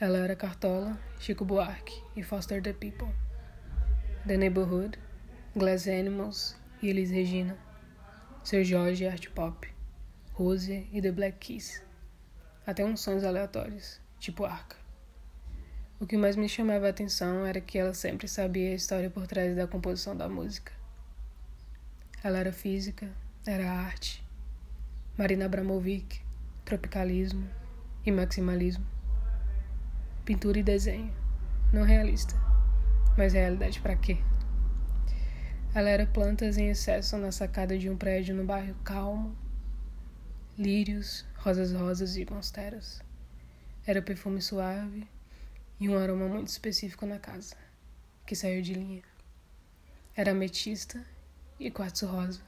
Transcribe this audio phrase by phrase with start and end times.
[0.00, 3.14] Ela era Cartola, Chico Buarque e Foster the People.
[4.26, 4.98] The Neighborhood,
[5.54, 7.58] Glass Animals e Elis Regina.
[8.42, 9.68] Seu Jorge Art Pop,
[10.32, 11.84] Rose e The Black Keys.
[12.66, 14.74] Até uns sons aleatórios, tipo Arca.
[16.00, 19.26] O que mais me chamava a atenção era que ela sempre sabia a história por
[19.26, 20.72] trás da composição da música.
[22.24, 23.10] Ela era física,
[23.44, 24.26] era arte.
[25.18, 26.22] Marina Abramovic,
[26.64, 27.46] tropicalismo
[28.06, 28.99] e maximalismo.
[30.24, 31.12] Pintura e desenho,
[31.72, 32.34] não realista,
[33.16, 34.18] mas realidade para quê?
[35.74, 39.36] Ela era plantas em excesso na sacada de um prédio no bairro Calmo,
[40.58, 43.00] lírios, rosas rosas e monsteras.
[43.86, 45.08] Era perfume suave
[45.80, 47.56] e um aroma muito específico na casa,
[48.26, 49.02] que saiu de linha.
[50.14, 51.02] Era ametista
[51.58, 52.42] e quartzo rosa,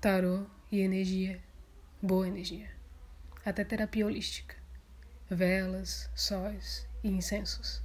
[0.00, 1.40] tarô e energia,
[2.00, 2.70] boa energia,
[3.44, 4.54] até terapia holística,
[5.28, 7.82] velas, sóis e incensos.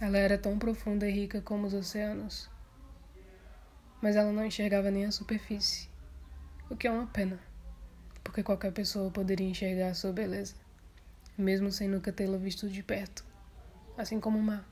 [0.00, 2.50] Ela era tão profunda e rica como os oceanos,
[4.02, 5.88] mas ela não enxergava nem a superfície,
[6.68, 7.40] o que é uma pena,
[8.22, 10.54] porque qualquer pessoa poderia enxergar a sua beleza,
[11.36, 13.24] mesmo sem nunca tê-la visto de perto,
[13.96, 14.68] assim como o mar.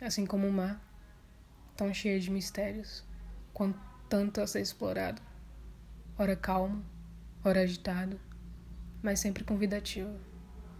[0.00, 0.80] Assim como o mar,
[1.76, 3.04] tão cheio de mistérios,
[3.52, 5.20] quanto tanto a ser explorado,
[6.16, 6.82] ora calmo,
[7.44, 8.18] ora agitado,
[9.02, 10.18] mas sempre convidativo,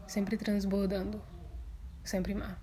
[0.09, 1.23] sempre transbordando,
[2.03, 2.59] sempre mar.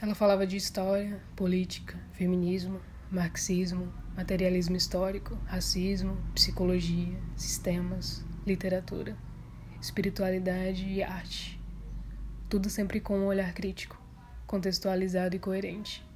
[0.00, 2.80] Ela falava de história, política, feminismo,
[3.10, 9.16] marxismo, materialismo histórico, racismo, psicologia, sistemas, literatura,
[9.80, 11.58] espiritualidade e arte.
[12.48, 13.98] Tudo sempre com um olhar crítico,
[14.46, 16.06] contextualizado e coerente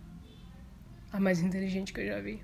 [1.11, 2.43] a mais inteligente que eu já vi.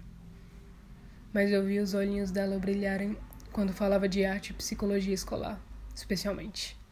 [1.35, 3.15] Mas eu vi os olhinhos dela brilharem
[3.53, 5.61] quando falava de arte e psicologia escolar,
[5.95, 6.86] especialmente.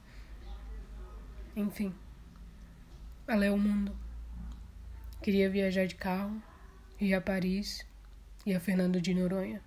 [1.57, 1.95] Enfim,
[3.29, 3.97] ela é o mundo.
[5.23, 6.43] Queria viajar de carro,
[7.01, 7.87] ir a Paris
[8.45, 9.63] e a Fernando de Noronha.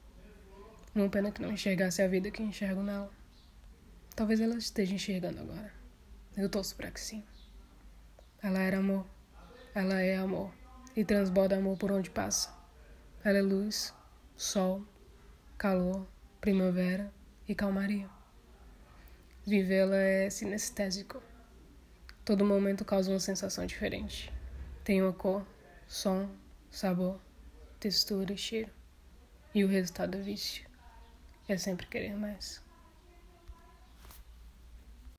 [0.94, 3.10] Uma pena que não enxergasse a vida que enxergo nela.
[4.16, 5.72] Talvez ela esteja enxergando agora.
[6.36, 7.24] Eu torço para que sim.
[8.42, 9.06] Ela era amor.
[9.74, 10.52] Ela é amor
[10.96, 12.54] e transborda amor por onde passa.
[13.24, 13.94] Ela é luz,
[14.36, 14.84] sol,
[15.58, 16.08] calor,
[16.42, 17.14] primavera
[17.48, 18.10] e calmaria.
[19.46, 21.22] Vivê-la é sinestésico.
[22.28, 24.30] Todo momento causa uma sensação diferente.
[24.84, 25.48] Tem uma cor,
[25.88, 26.30] som,
[26.70, 27.22] sabor,
[27.80, 28.70] textura cheiro.
[29.56, 30.68] E o resultado é vício.
[31.48, 32.62] É sempre querer mais.